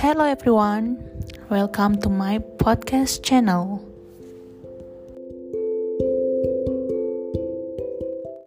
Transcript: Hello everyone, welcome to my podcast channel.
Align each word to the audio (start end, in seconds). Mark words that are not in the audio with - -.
Hello 0.00 0.24
everyone, 0.24 0.96
welcome 1.50 2.00
to 2.00 2.08
my 2.08 2.38
podcast 2.38 3.22
channel. 3.22 3.89